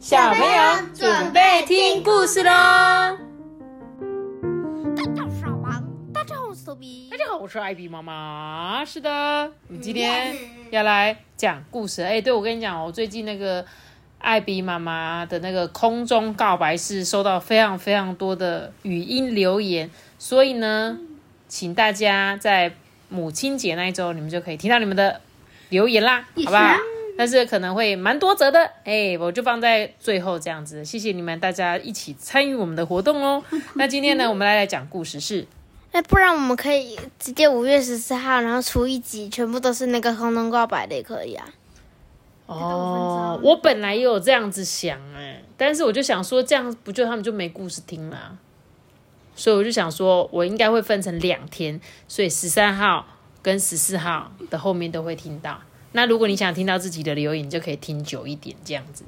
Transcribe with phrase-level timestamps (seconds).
[0.00, 2.50] 小朋友准备听故事喽！
[4.96, 5.84] 大家好，我是小王。
[6.10, 7.08] 大家好，我是托比。
[7.10, 8.82] 大家好，我是艾比妈妈。
[8.82, 9.10] 是的，
[9.68, 10.34] 我们今天
[10.70, 12.00] 要来讲故事。
[12.00, 13.62] 哎，对，我跟你讲，我最近那个
[14.20, 20.98] 艾比妈妈的那个空中告白是收到非常非常多的语音留言，所以呢，
[21.46, 22.72] 请大家在
[23.10, 25.20] 母亲节那一周，你们就可以听到你们的
[25.68, 26.74] 留言啦，好不好？
[27.20, 30.82] 但是可能会蛮多折的，哎，我就放在最后这样子。
[30.82, 33.44] 谢谢你们大家一起参与我们的活动哦。
[33.76, 35.46] 那今天呢，我们来来讲故事是。
[35.92, 41.46] 那不然我们可以直接五月十四号，然后出一集，全部都是那个空中告白的也可以啊。
[42.46, 48.38] 哦，我本来也有这样子想哎，但是我就想说，这样不就他们就没故事听了？
[49.36, 53.04] 所以我就想说，我应该会分成两天，所以十三号
[53.42, 55.60] 跟十四号的后面都会听到。
[55.92, 59.04] 那如果你想听到自己的留言，你就可以听久一点，这样子，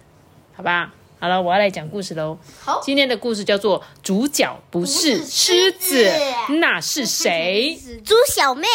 [0.55, 0.93] 好吧？
[1.21, 2.37] 好了，我要来讲故事喽。
[2.61, 6.11] 好，今天的故事叫做《主角不是狮子，
[6.59, 7.79] 那是谁？
[8.05, 8.67] 猪小妹。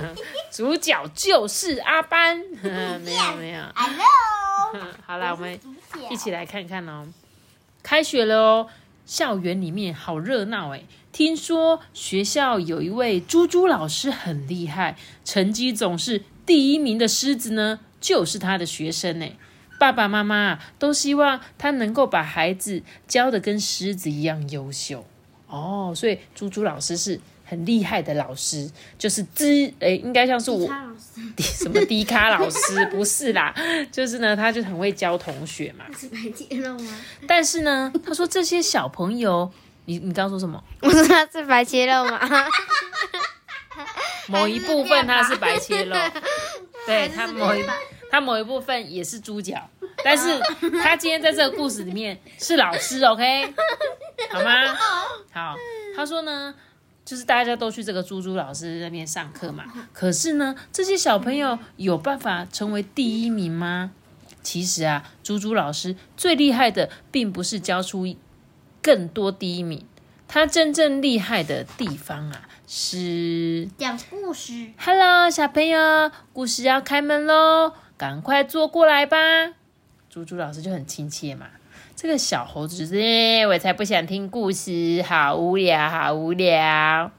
[0.52, 2.38] 主角就是阿班。
[2.62, 3.62] 没有没有。
[3.74, 4.86] Hello。
[5.06, 5.58] 好了，我们
[6.10, 7.06] 一起来看看哦。
[7.82, 8.66] 开学了哦，
[9.06, 10.84] 校园里面好热闹哎。
[11.12, 16.24] 听说学校有一位猪猪老师很厉害，成绩总是。
[16.46, 19.26] 第一名的狮子呢，就是他的学生呢。
[19.78, 25.04] 爸爸妈妈都希望他能够把孩子教的跟狮子一样优秀
[25.48, 25.92] 哦。
[25.94, 29.46] 所以猪猪老师是很厉害的老师，就是资
[29.80, 30.66] 诶，应该像是我
[31.38, 33.54] 什么低咖老师不是啦，
[33.92, 35.84] 就是呢，他就很会教同学嘛。
[35.94, 36.98] 是白切肉吗？
[37.28, 39.52] 但是呢，他说这些小朋友，
[39.84, 40.62] 你你刚说什么？
[40.80, 42.20] 我说他是白切肉吗？
[44.28, 45.94] 某一部分他是白切肉，
[46.86, 47.64] 对他某一
[48.10, 49.68] 他某一部分也是猪脚，
[50.04, 50.38] 但是
[50.82, 53.52] 他今天在这个故事里面是老师，OK，
[54.30, 54.74] 好吗？
[55.32, 55.56] 好，
[55.96, 56.54] 他说呢，
[57.04, 63.90] 就是大家都去这个猪猪老师那边上课嘛，可是呢，这些小朋友有办法成为第一名吗？
[64.42, 68.06] 其实啊，猪猪老师最厉害的并不是教出
[68.80, 69.84] 更多第一名，
[70.28, 72.42] 他真正厉害的地方啊。
[72.68, 74.72] 是讲故事。
[74.76, 79.16] Hello，小朋友，故事要开门喽，赶快坐过来吧。
[80.10, 81.46] 猪猪老师就很亲切嘛。
[81.94, 87.12] 这个小猴子是，我才不想听故事，好无聊，好无聊。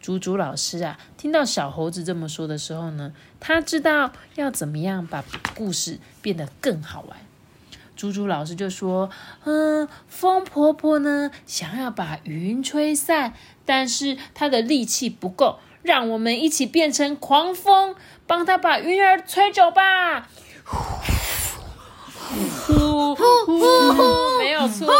[0.00, 5.22] 猪猪老师啊，听到小猴子这么说的时候呢，他知道要怎么样把
[5.54, 7.16] 故事变得更好玩。
[8.00, 9.10] 猪猪老师就说
[9.44, 13.34] ：“嗯，风婆婆呢，想要把云吹散，
[13.66, 17.94] 但是她的力气不够，让我们一起变成狂风，
[18.26, 20.30] 帮她把云儿吹走吧。”
[22.66, 24.90] 呼呼呼，没有错。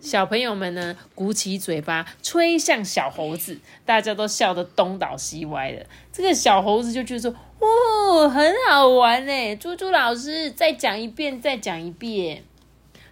[0.00, 5.84] 小朋友们呢，鼓起嘴巴吹向小猴子，大家都笑得东倒西歪的。
[6.10, 7.34] 这个小猴子就觉得说。
[7.60, 9.56] 哦，很好玩呢！
[9.56, 12.42] 猪猪老师再讲一遍，再讲一遍。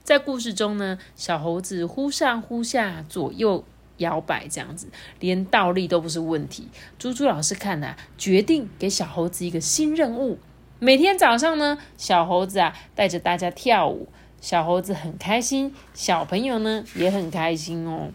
[0.03, 3.63] 在故事中呢，小猴子忽上忽下，左右
[3.99, 4.89] 摇摆，这样子，
[5.21, 6.69] 连倒立都不是问题。
[6.99, 10.39] 猪猪老师看了，决定给小猴子一个新任务。
[10.79, 14.09] 每天早上呢，小猴子啊带着大家跳舞，
[14.41, 18.13] 小猴子很开心，小朋友呢也很开心哦。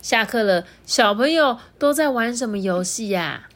[0.00, 3.48] 下课了，小朋友都在玩什么游戏呀？
[3.48, 3.53] 啊，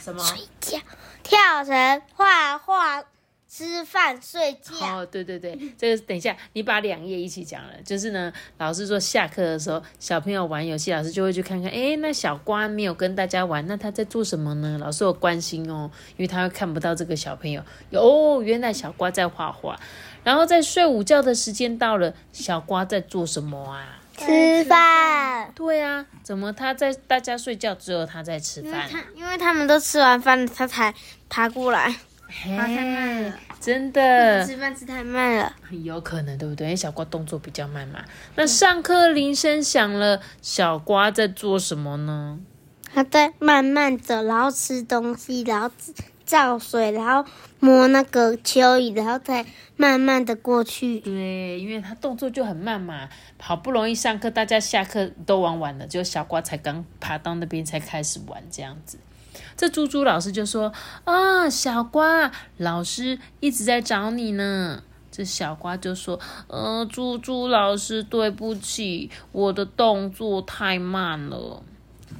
[0.00, 0.24] 什么？
[0.24, 0.78] 睡觉、
[1.22, 3.04] 跳绳、画画、
[3.48, 4.74] 吃饭、睡觉。
[4.80, 7.74] 哦，对对对，这个等一下你把两页一起讲了。
[7.84, 11.70] 就是呢，老师说下课的时候，小朋友玩游戏，老师就会去看看。
[11.70, 14.78] 哎，那小瓜没有跟大家玩，那他在做什么呢？
[14.80, 17.62] 老师有关心哦，因为他会看不到这个小朋友。
[17.90, 19.78] 哦，原来小瓜在画画。
[20.24, 23.98] 然后在睡午觉的时间到了，小瓜在做什么啊？
[24.16, 28.88] 吃饭，对啊，怎么他在大家睡觉，只有他在吃饭？
[29.14, 30.94] 因为他们都吃完饭，他才
[31.28, 31.94] 爬过来。
[32.28, 36.68] 太慢了，真的，吃饭吃太慢了，有可能对不对？
[36.68, 38.00] 因为小瓜动作比较慢嘛。
[38.36, 42.38] 那上课铃声响了，小瓜在做什么呢？
[42.94, 45.70] 他在慢慢走，然后吃东西，然后。
[46.32, 47.30] 照水，然后
[47.60, 49.44] 摸那个蚯蚓，然后再
[49.76, 50.98] 慢慢的过去。
[51.00, 53.06] 对，因为他动作就很慢嘛，
[53.38, 58.96] 好不容易上课，大家下课都玩完了，就小瓜才刚爬到那边才开始玩这样子。
[59.58, 60.72] 这猪猪老师就说
[61.04, 64.82] ：“啊，小瓜，老师一直在找你呢。”
[65.12, 66.18] 这小瓜就说
[66.48, 71.62] ：“嗯，猪猪老师，对不起，我的动作太慢了。”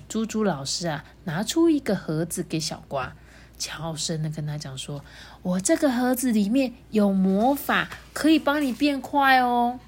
[0.06, 3.14] 猪猪老师啊，拿出一个盒子给小瓜。
[3.62, 5.04] 悄声的跟他讲说
[5.42, 9.78] ：“我这个盒子里面有魔法，可以帮你变快哦。”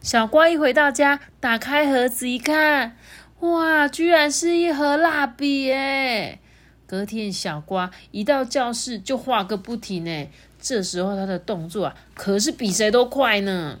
[0.00, 2.96] 小瓜一回到家，打开盒子一看，
[3.40, 6.38] 哇，居然是一盒蜡笔耶！
[6.86, 10.28] 隔天，小瓜一到教室就画个不停呢。
[10.58, 13.78] 这时候他的动作啊，可是比谁都快呢。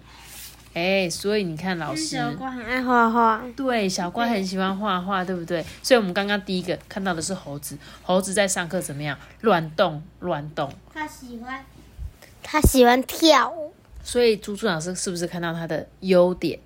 [0.74, 5.62] 哎，所以你看，老师小瓜很爱画画，对，小瓜很喜欢画画，对不对？
[5.82, 9.18] 所以我们刚刚第一个看到的是猴子，猴子在上课怎么样？
[9.42, 10.72] 乱动，乱动。
[10.94, 11.62] 他喜欢，
[12.42, 13.74] 他喜欢跳舞。
[14.02, 16.58] 所以猪猪老师是不是看到他的优点，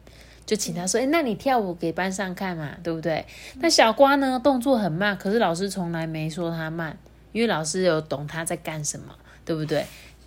[0.46, 3.26] 就请他说：“哎，那你跳舞给班上看嘛，对不对？”
[3.60, 6.96] 那小瓜呢，动作很慢，可是老师从来没说他慢，
[7.32, 9.14] 因为老师有懂他在干什么，
[9.44, 9.84] 对不对？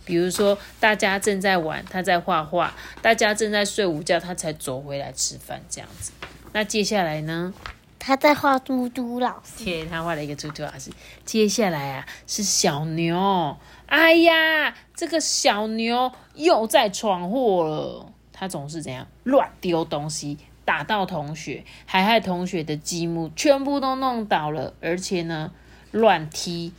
[0.10, 6.12] 比如说，大家正在玩，他在画画；大家正在睡午觉，他才走回来吃饭，这样子。
[6.52, 7.54] 那接下来呢？
[8.00, 9.64] 他在画猪猪老师。
[9.64, 10.90] 对，他画了一个猪猪老师。
[11.26, 13.56] 接下来啊，是小牛。
[13.86, 18.12] 哎呀，这个小牛又在闯祸了。
[18.34, 24.74] 他总是怎样乱丢东西，打到同学，还害同学的积木全部都弄倒了。
[24.82, 25.52] 而且呢，
[25.92, 26.74] 乱踢，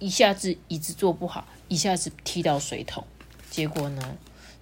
[0.00, 1.46] 一下子椅子坐不好。
[1.72, 3.02] 一下子踢到水桶，
[3.48, 4.16] 结果呢，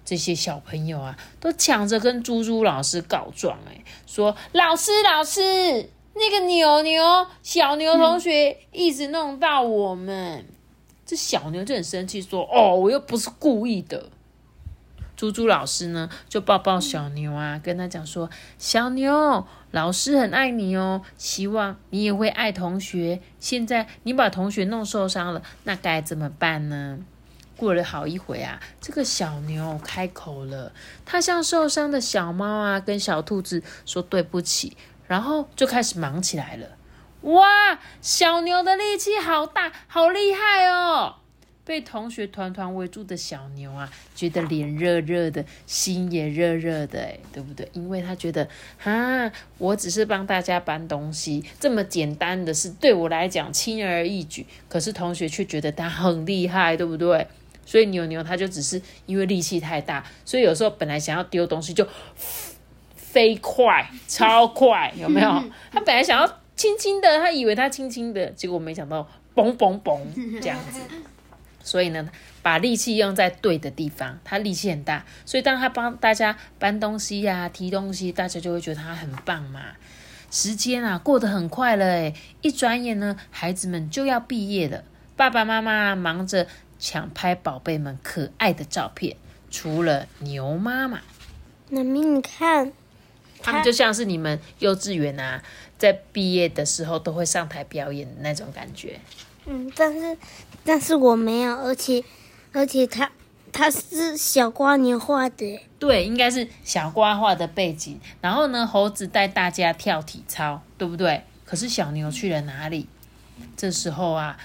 [0.05, 10.45] 这些小朋友啊，都抢着跟猪猪老师告状，哎，说老师老师，那个牛牛小牛同学一直弄到我们，
[11.05, 14.09] 这小牛就很生气，说哦，我又不是故意的。
[15.21, 18.27] 猪猪老师呢，就抱抱小牛啊，跟他讲说
[18.57, 23.21] ：“小牛，老师很爱你哦，希望你也会爱同学。
[23.39, 26.97] 现在你把同学弄受伤了，那该怎么办呢？”
[27.55, 30.71] 过了好一会啊，这个小牛开口了，
[31.05, 34.75] 他向受伤的小猫啊，跟小兔子说对不起，
[35.07, 36.65] 然后就开始忙起来了。
[37.21, 41.17] 哇，小牛的力气好大，好厉害哦！
[41.63, 47.69] 被同学团团围住的小牛啊，觉得脸热热的，心也热热的，哎，对不对？
[47.73, 48.47] 因为他觉得，
[48.83, 57.27] 啊，我只是帮大家搬东西，这么简单的事，对我来讲轻而易举，可是同学却觉得他很厉害，对不对？
[57.63, 61.87] 所以牛牛他就只是因为力气太大，所以有时候本来想要丢东西就
[62.95, 65.29] 飞快，超快，有没有？
[65.71, 69.99] 他本来想要轻轻的，他以为他轻轻的，结果没想到嘣嘣嘣
[70.41, 70.81] 这样子。
[71.63, 72.09] 所以呢，
[72.41, 79.61] 把力气用在对的地方，他力气很大，所以当他帮大家搬东西呀、提东西，大家就会觉得他很棒嘛。
[80.29, 84.83] 时间啊，过得很快了，诶一转眼呢，孩子们就要毕业了，
[85.15, 86.47] 爸爸妈妈忙着
[86.79, 89.17] 抢拍宝贝们可爱的照片，
[89.49, 91.01] 除了牛妈妈，
[91.69, 92.71] 妈咪你看，
[93.41, 95.43] 他们就像是你们幼稚园啊，
[95.77, 99.01] 在毕业的时候都会上台表演的那种感觉。
[99.45, 100.17] 嗯，但是。
[100.63, 102.03] 但是我没有，而且
[102.51, 103.09] 而且他
[103.51, 107.99] 他是小瓜牛画的，对，应该是小瓜画的背景。
[108.21, 111.23] 然后呢，猴子带大家跳体操，对不对？
[111.45, 112.87] 可是小牛去了哪里？
[113.57, 114.37] 这时候啊，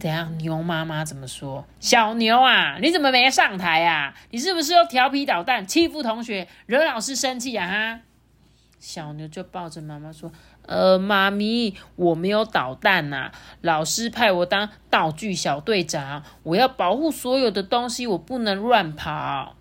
[0.00, 1.64] 等下牛妈妈怎么说？
[1.78, 4.12] 小牛啊，你怎么没上台啊？
[4.30, 7.68] 你是不是又调皮捣蛋，欺负同学，惹老师生气啊？
[7.68, 8.00] 哈！
[8.82, 10.32] 小牛就抱着妈妈说。
[10.66, 13.30] 呃，妈咪，我没有捣蛋呐。
[13.60, 19.56] 老师派我当道具小队长，我要保护所有的东西，我不能乱跑。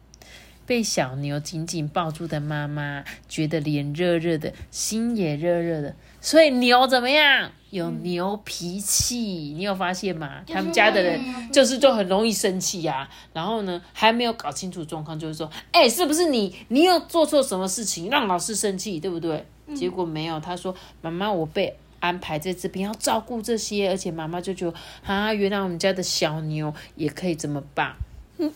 [0.66, 5.96] 被小牛紧紧抱住的妈妈觉得脸热热的，心也热热的。
[6.22, 7.52] 所以牛怎么样？
[7.72, 9.18] 有牛脾气，
[9.56, 10.42] 你有发现吗？
[10.46, 11.20] 他们家的人
[11.52, 13.10] 就是就很容易生气呀。
[13.34, 16.54] 然后呢，还没有搞清楚状况，就是说，哎，是不是你？
[16.68, 19.46] 你又做错什么事情让老师生气，对不对？
[19.74, 27.96] 结果没有，他说：“妈妈，我被安排在这边要照顾这些，而且妈妈就觉得啊，原来我们家的小牛也可以这么棒。”
[28.38, 28.52] 嗯，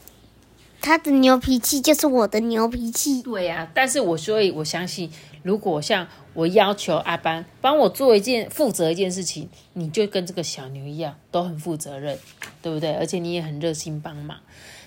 [0.82, 3.22] 他的牛脾气就是我的牛脾气。
[3.22, 5.10] 对呀，但是我所以我相信，
[5.46, 12.18] 如果像我要求阿班帮我做一件负责一件事情，你就跟这个小牛一样，都很负责任，
[12.64, 12.94] 对不对？
[12.96, 14.40] 而且你也很热心帮忙。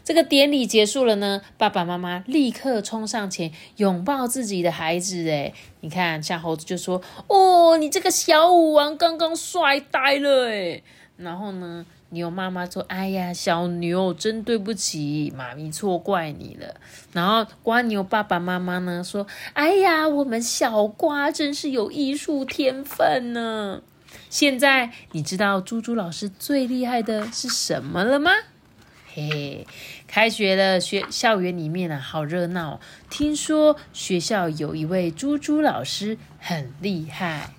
[0.03, 5.31] 这个典礼结束了呢，爸爸妈妈立刻冲上前拥抱自己的孩子。
[5.31, 10.83] 哎，你看，像猴子就说：“哦，你这个小舞王刚刚帅呆了。”哎，
[11.19, 16.75] 然后呢，牛妈妈说：“哎呀，小牛，真对不起，妈咪错怪你了。”
[17.13, 23.83] 然后瓜牛爸爸妈妈呢说：“哎呀，我们小瓜真是有艺术天分呢。”
[24.31, 28.31] 现在你知道猪猪老师最厉害的是什么了吗？
[29.13, 29.67] 嘿，
[30.07, 32.81] 开学了，学校园里面啊，好热闹。
[33.11, 37.51] 听说学校有一位猪猪老师很厉害，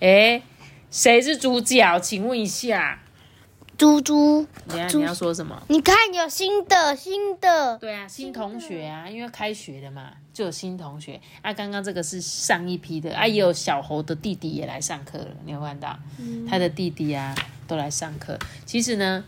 [0.00, 0.42] 哎，
[0.90, 1.98] 谁是主角？
[1.98, 3.00] 请问一下，
[3.76, 5.62] 猪猪，等一下你要说什么？
[5.68, 11.20] 你看有新的新的，对啊，新同学啊，因为开学了嘛，就有新同学。
[11.42, 15.98] 啊，刚刚这个是上一批的，啊，也有小猴的弟弟也来上课了，你有看到？
[16.48, 17.34] 他的弟弟啊
[17.68, 18.38] 都来上课。
[18.64, 19.24] 其实呢，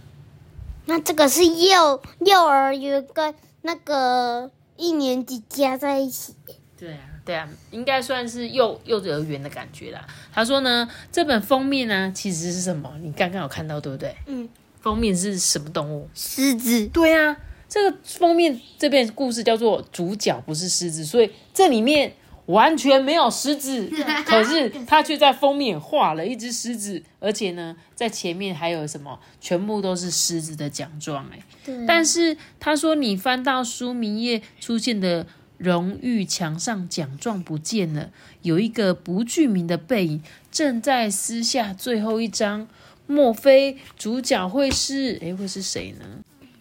[0.87, 6.35] 那这个是幼幼儿园跟那个一年级加在一起。
[6.79, 10.03] 对啊，对啊，应该算是幼幼儿园的感觉啦。
[10.33, 12.91] 他说呢，这本封面呢其实是什么？
[13.03, 14.17] 你刚刚有看到对不对？
[14.25, 14.49] 嗯，
[14.81, 16.09] 封面是什么动物？
[16.15, 17.37] 狮子，对啊，
[17.69, 22.15] 这个封面这边故事叫做主角不是狮子，所以这里面
[22.47, 23.93] 完全没有狮子，
[24.25, 29.21] 可是他却在封面画了一只狮子，而且呢，在前面还有什么？
[29.39, 31.39] 全部都是狮子的奖状哎。
[31.63, 35.27] 对但是他说你翻到书名页出现的
[35.59, 38.11] 荣誉墙上奖状不见了，
[38.43, 42.67] 有一个不具名的背影正在撕下最后一张。
[43.11, 45.19] 莫非主角会是？
[45.23, 46.05] 诶，会是谁呢？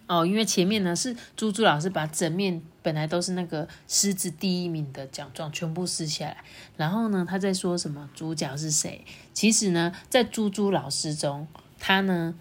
[0.06, 6.38] 哦，因为前面呢是猪猪老师把整面本来都是那个狮子第一名的奖状全部撕下来，
[6.78, 9.04] 然后呢他在说什么主角是谁？
[9.34, 11.46] 其实呢，在猪猪老师中，
[11.78, 12.34] 他呢，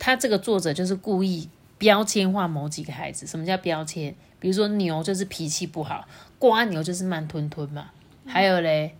[0.00, 3.24] 他这个作者就是故意标签化某几个孩子。
[3.24, 4.16] 什么叫标签？
[4.40, 6.06] 比如说牛就是脾气不好，
[6.38, 7.90] 瓜牛就是慢吞吞嘛，
[8.26, 8.94] 还有嘞，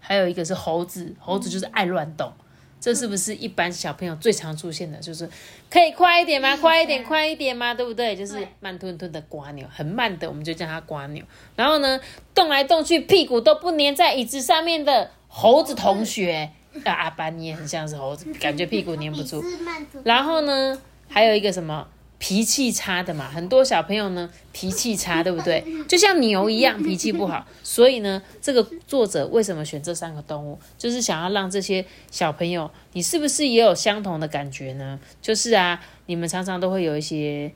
[0.00, 2.32] 还有一个是猴子，猴子就是爱乱动。
[2.80, 4.98] 这是不是一般小朋友最常出现的？
[4.98, 5.26] 就是
[5.70, 6.54] 可以快一点吗？
[6.54, 7.72] 快一点，快一点吗？
[7.72, 8.14] 对不对？
[8.14, 11.24] 就是慢吞吞的瓜牛，很慢的，我们就叫它瓜牛。
[11.56, 11.98] 然后呢，
[12.34, 16.50] 动来动去，屁股都不粘在椅子上面的猴子同学。
[16.84, 19.42] 啊，阿班你也很像是猴子，感觉屁股粘不住。
[20.04, 21.88] 然后呢，还有一个什么
[22.26, 25.62] 脾气差的嘛，很多小朋友呢脾气差，对不对？
[25.86, 34.98] 就像牛一样脾气不好，所以呢，这个作者为什么选这三个动物，就是想要让这些小朋友，你是不是也有相同的感觉呢？
[35.20, 37.52] 就是啊，你们常常都会有一些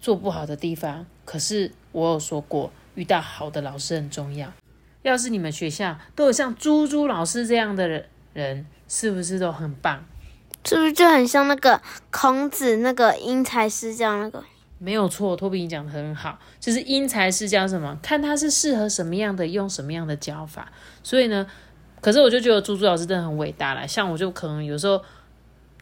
[0.00, 4.50] 做不好的地方，可是我有说过，遇到好的老师很重要。
[5.02, 10.06] 要是你们学校都有像猪猪老师这样的人，是不是都很棒？
[10.66, 11.80] 是不是就很像那个
[12.10, 14.42] 孔子那个因材施教那个？
[14.78, 20.70] 没有错，托比你讲的很好，就是因材施教什么，看他是适合什么样的，用什么样的教法。
[21.02, 21.46] 所以呢，
[22.00, 25.02] 可是我就觉得猪猪老师真的很伟大了，像我就可能有时候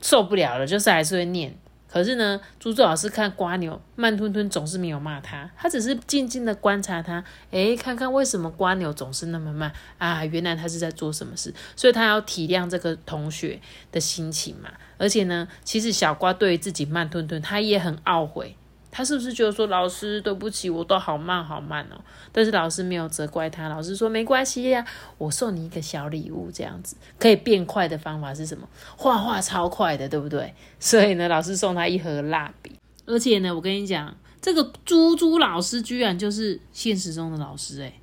[0.00, 1.57] 受不了了，就是还是会念。
[1.95, 7.23] 可是呢，猪猪老师看瓜牛慢吞吞，总是没有骂他，他只是静静的观察他，
[7.53, 10.25] 诶，看看为什么瓜牛总是那么慢啊？
[10.25, 13.61] 原来他是在做什么事，所以他要体谅这个同学
[13.93, 14.73] 的心情嘛。
[14.99, 18.57] 而且呢，其实小瓜对于自己慢吞吞，他也很懊悔。
[18.97, 22.01] 他是不是觉得说老师对不起，我都好慢好慢哦？
[22.31, 24.87] 但是老师没有责怪他，老师说没关系呀，
[25.19, 28.69] 我送你一个小礼物，这样子可以变快的方法是什么？
[28.97, 30.55] 画画超快的，对不对？
[30.79, 38.01] 所以呢，老师送他一盒蜡笔，而且呢，我跟你讲，这个猪猪老师居然就是现实中的老师诶、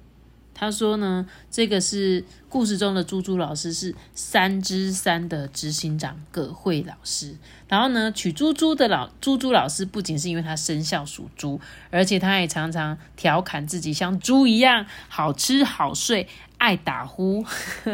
[0.62, 7.36] 他说呢，这个是故事中的猪猪老师是三之三的执行长葛慧老师。
[7.68, 16.28] 然后呢，取猪猪的老猪猪老师不仅是因为他生肖属猪，而且他也常常调侃自己像猪一样好吃好睡，
[16.60, 17.44] 爱打呼。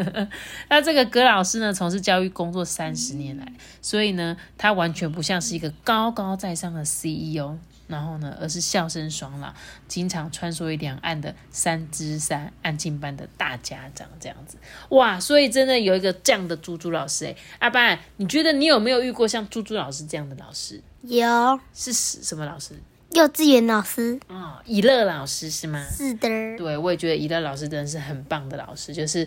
[0.68, 7.56] 那这个葛老师呢，从事教育工作三十年来，所以呢，他完全不像是一个高高在上的 CEO。
[7.88, 9.52] 然后呢，而是笑声爽朗，
[9.88, 14.56] 经常穿梭于两岸的三之三安静班的大家长这样子，
[14.90, 15.18] 哇！
[15.18, 20.80] 所以真的有一个这样的猪猪老师诶，阿班，你觉得你有没有遇过像猪猪老师这样的老师？
[21.02, 22.74] 有是什么老师？
[23.12, 25.82] 幼稚园老师，哦，以乐老师是吗？
[25.90, 26.28] 是的，
[26.58, 29.26] 对，我也觉得怡乐老师真的是很棒的老师，就是。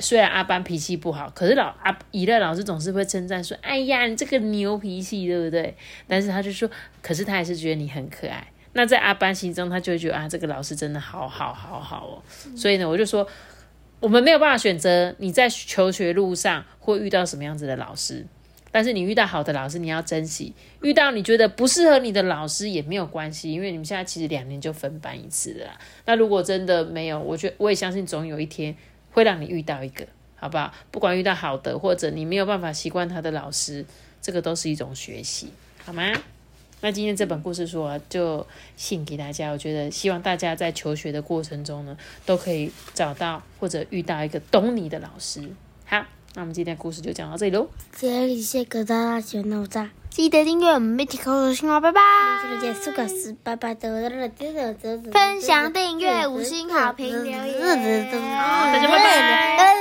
[0.00, 5.76] 虽然阿班脾气不好，可是老阿以乐老师总是会称赞说：“哎呀，你这个牛脾气，对不对？”
[6.06, 6.70] 但是他就说，
[7.02, 8.46] 可是他还是觉得你很可爱。
[8.74, 12.22] 那在阿班心中，他就会觉得啊，这个老师真的好好好好哦。
[12.56, 13.26] 所以呢，我就说，
[14.00, 18.24] 我们没有办法选择你在求学路上会遇到什么样子的老师，
[18.70, 20.52] 但是你遇到好的老师，你要珍惜；
[20.82, 25.70] 遇到你觉得不适合你的老师也没有关系，因为你们现在其实两年就分班一次了。
[26.04, 28.76] 那如果真的没有，我觉我也相信总有一天。
[29.18, 30.06] 会让你遇到一个，
[30.36, 30.72] 好不好？
[30.92, 33.84] 不管遇到好的，或者你没有办法习惯他的老师，
[34.22, 35.52] 这个都是一种学习，
[35.84, 36.12] 好吗？
[36.80, 38.46] 那今天这本故事书啊，就
[38.76, 39.50] 献给大家。
[39.50, 45.42] 我觉得希望大家在求学的过程中呢，都可以找到或者遇到一个懂你的老师。
[45.84, 46.04] 好，
[46.34, 47.68] 那我们今天的故事就讲到这里喽。
[47.96, 52.00] 这里是各大小脑渣，记得订阅我们媒体口口新话，拜拜。
[52.42, 54.30] 这个结束是拜拜的，
[55.12, 59.74] 分享、订阅、五星好评、留言，大家拜拜。